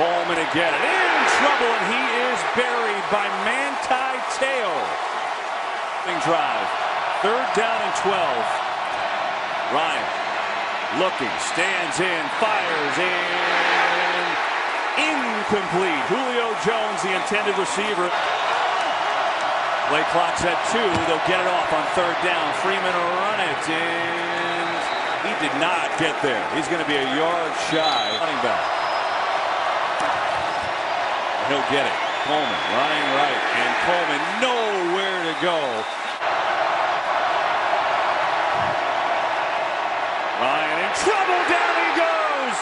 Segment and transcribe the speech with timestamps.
[0.00, 0.72] Coleman again.
[0.72, 4.72] In trouble, and he is buried by Manti Te'o.
[6.24, 6.68] Drive.
[7.20, 8.16] Third down and 12.
[9.76, 10.08] Ryan
[11.04, 14.24] looking, stands in, fires in.
[15.04, 16.02] Incomplete.
[16.08, 18.08] Julio Jones, the intended receiver.
[19.92, 20.88] Play clock's at two.
[21.12, 22.48] They'll get it off on third down.
[22.64, 24.72] Freeman will run it, and
[25.28, 26.40] he did not get there.
[26.56, 28.16] He's going to be a yard shy.
[28.16, 28.79] Running back.
[31.50, 31.98] He'll get it.
[32.30, 35.58] Coleman running right, and Coleman nowhere to go.
[40.38, 41.40] Ryan in trouble.
[41.50, 42.56] Down he goes.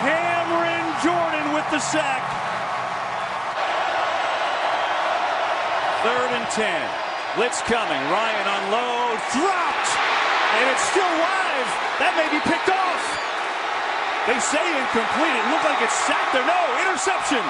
[0.00, 2.24] Cameron Jordan with the sack.
[6.00, 6.80] Third and ten.
[7.36, 8.00] Blitz coming.
[8.08, 9.20] Ryan unload.
[9.36, 9.92] Dropped.
[10.56, 11.68] And it's still live.
[12.00, 13.04] That may be picked off.
[14.24, 15.36] They say incomplete.
[15.36, 16.48] It looked like it's sacked there.
[16.48, 17.44] No, interception.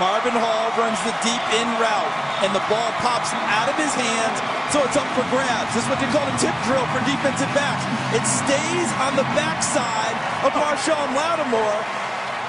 [0.00, 4.36] Marvin Hall runs the deep in route, and the ball pops out of his hands,
[4.74, 5.70] so it's up for grabs.
[5.76, 7.84] This is what they call a tip drill for defensive backs.
[8.10, 11.82] It stays on the backside of Marshon Lattimore.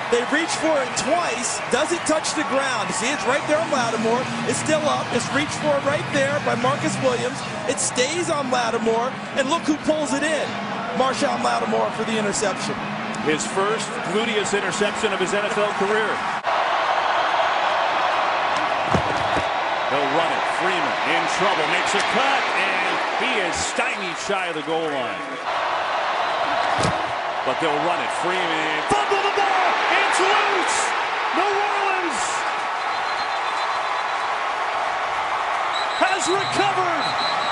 [0.09, 2.89] They reach for it twice, doesn't touch the ground.
[2.89, 4.21] You see, it's right there on Lattimore.
[4.49, 5.05] It's still up.
[5.13, 7.37] It's reached for it right there by Marcus Williams.
[7.69, 10.47] It stays on Lattimore, and look who pulls it in.
[10.97, 12.75] Marshon Lattimore for the interception.
[13.23, 16.11] His first gluteus interception of his NFL career.
[19.87, 20.43] He'll run it.
[20.59, 21.63] Freeman in trouble.
[21.71, 22.41] Makes a cut.
[22.59, 25.23] And he is stymied shy of the goal line.
[27.45, 28.11] But they'll run it.
[28.19, 28.83] Freeman.
[28.91, 29.71] Fumble the ball.
[30.03, 30.79] It's loose.
[31.39, 32.21] New Orleans
[36.03, 37.42] has recovered.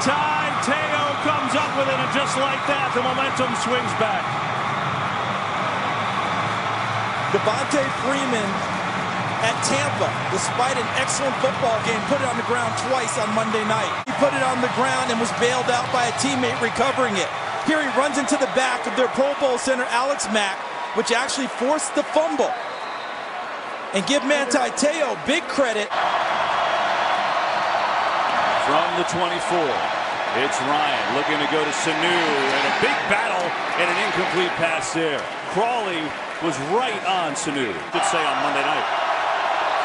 [0.00, 1.98] Manti Te'o comes up with it.
[2.00, 4.24] And just like that, the momentum swings back.
[7.36, 8.48] Devonta Freeman
[9.44, 13.60] at Tampa, despite an excellent football game, put it on the ground twice on Monday
[13.68, 13.92] night.
[14.08, 17.28] He put it on the ground and was bailed out by a teammate recovering it.
[17.68, 20.56] Here he runs into the back of their Pro Bowl center, Alex Mack,
[20.96, 22.52] which actually forced the fumble.
[23.92, 25.92] And give Manti Te'o big credit.
[28.98, 29.22] The 24,
[30.42, 33.46] it's Ryan looking to go to Sanu, and a big battle
[33.78, 35.22] and an incomplete pass there.
[35.54, 36.02] Crawley
[36.42, 38.88] was right on Sanu, could say on Monday night.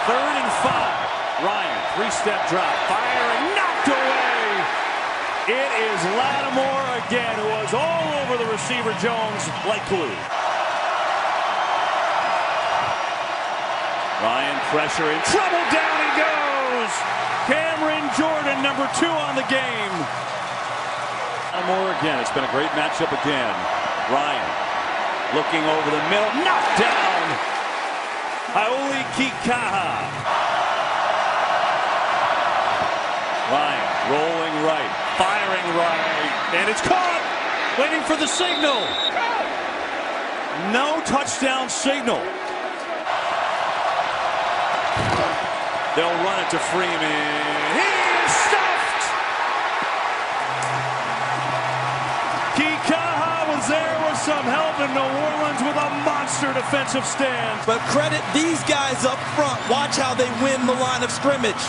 [0.10, 1.00] Third and five.
[1.46, 4.44] Ryan, three-step drop, firing, knocked away.
[5.64, 10.18] It is Lattimore again, who was all over the receiver Jones like glue.
[14.28, 17.25] Ryan pressure in trouble, down he goes.
[17.46, 19.96] Cameron Jordan, number two on the game.
[21.66, 23.56] Lattimore again, it's been a great matchup again.
[24.14, 24.46] Ryan
[25.34, 27.26] looking over the middle, knocked down.
[28.54, 30.06] Hau'oli Kikaha.
[33.50, 37.24] Ryan rolling right, firing right, and it's caught.
[37.80, 38.80] Waiting for the signal.
[40.72, 42.22] No touchdown signal.
[45.96, 47.00] They'll run it to Freeman.
[47.00, 49.04] He is stuffed.
[52.60, 57.64] Kikaha was there with some help in New Orleans with a monster defensive stand.
[57.66, 59.56] But credit these guys up front.
[59.72, 61.64] Watch how they win the line of scrimmage.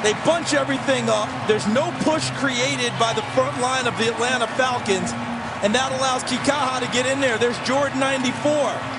[0.00, 1.28] They bunch everything up.
[1.46, 5.12] There's no push created by the front line of the Atlanta Falcons,
[5.60, 7.36] and that allows Kikaha to get in there.
[7.36, 8.93] There's Jordan 94.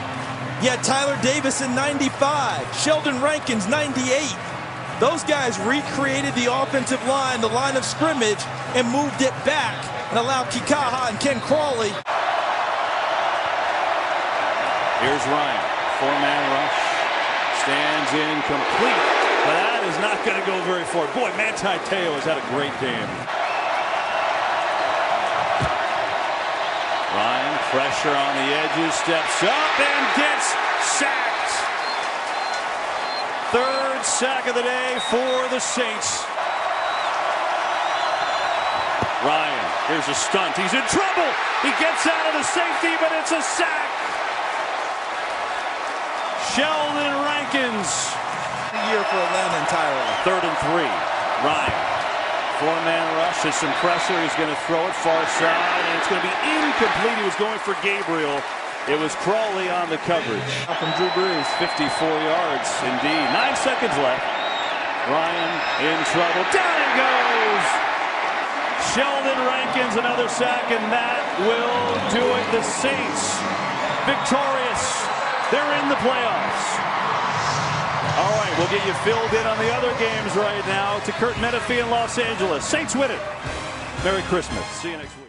[0.63, 4.35] Had Tyeler Davison 95, Sheldon Rankins 98.
[4.99, 8.39] Those guys recreated the offensive line, the line of scrimmage,
[8.73, 9.77] and moved it back
[10.09, 11.93] and allowed Kikaha and Ken Crawley.
[15.03, 15.63] Here's Ryan,
[16.01, 16.79] four-man rush,
[17.61, 19.05] stands in complete,
[19.45, 21.05] but that is not going to go very far.
[21.13, 23.44] Boy, Manti Te'o has had a great game.
[27.71, 30.53] Pressure on the edges, steps up and gets
[30.99, 31.53] sacked.
[33.49, 36.25] Third sack of the day for the Saints.
[39.25, 40.53] Ryan, here's a stunt.
[40.53, 41.29] He's in trouble.
[41.65, 43.89] He gets out of the safety, but it's a sack.
[46.53, 47.89] Sheldon Rankins.
[48.69, 50.13] The year for Atlanta entirely.
[50.23, 50.93] Third and three.
[51.41, 51.94] Ryan.
[52.59, 53.43] Four-man rush.
[53.43, 54.15] There's some pressure.
[54.23, 57.17] He's going to throw it far side, and it's going to be incomplete.
[57.19, 58.39] He was going for Gabriel.
[58.87, 60.51] It was Crawley on the coverage.
[60.79, 61.47] From Drew Brees.
[61.59, 63.25] 54 yards, indeed.
[63.35, 64.23] Nine seconds left.
[65.11, 65.53] Ryan
[65.83, 66.43] in trouble.
[66.55, 67.65] Down he goes.
[68.95, 72.45] Sheldon Rankins another sack, and that will do it.
[72.55, 73.35] The Saints
[74.05, 74.85] victorious.
[75.49, 77.04] They're in the playoffs.
[78.17, 81.35] All right, we'll get you filled in on the other games right now to Kurt
[81.35, 82.63] Menefee in Los Angeles.
[82.63, 83.19] Saints win it.
[84.05, 84.65] Merry Christmas.
[84.67, 85.24] See you next week.